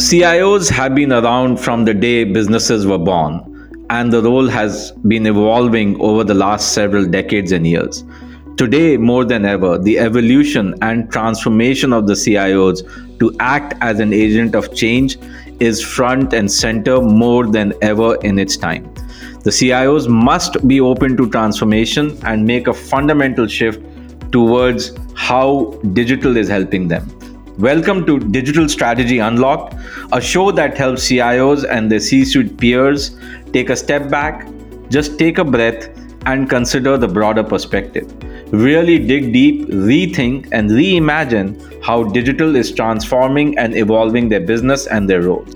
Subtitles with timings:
[0.00, 5.26] CIOs have been around from the day businesses were born, and the role has been
[5.26, 8.02] evolving over the last several decades and years.
[8.56, 12.80] Today, more than ever, the evolution and transformation of the CIOs
[13.18, 15.18] to act as an agent of change
[15.60, 18.84] is front and center more than ever in its time.
[19.42, 23.84] The CIOs must be open to transformation and make a fundamental shift
[24.32, 27.06] towards how digital is helping them.
[27.60, 29.74] Welcome to Digital Strategy Unlocked,
[30.12, 33.18] a show that helps CIOs and their C suite peers
[33.52, 34.48] take a step back,
[34.88, 35.90] just take a breath,
[36.24, 38.10] and consider the broader perspective.
[38.50, 45.06] Really dig deep, rethink, and reimagine how digital is transforming and evolving their business and
[45.06, 45.54] their roles.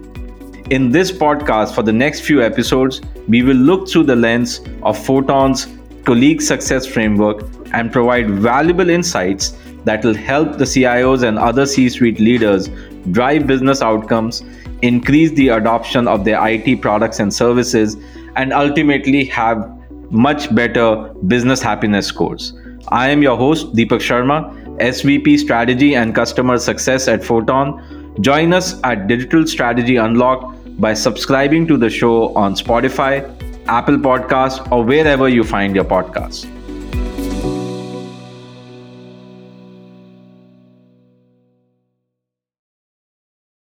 [0.69, 5.03] In this podcast, for the next few episodes, we will look through the lens of
[5.07, 5.69] Photon's
[6.05, 11.89] colleague success framework and provide valuable insights that will help the CIOs and other C
[11.89, 12.69] suite leaders
[13.11, 14.43] drive business outcomes,
[14.83, 17.97] increase the adoption of their IT products and services,
[18.37, 19.71] and ultimately have
[20.11, 22.53] much better business happiness scores.
[22.89, 28.17] I am your host, Deepak Sharma, SVP Strategy and Customer Success at Photon.
[28.21, 33.23] Join us at Digital Strategy Unlocked by subscribing to the show on Spotify,
[33.67, 36.54] Apple Podcasts, or wherever you find your podcasts.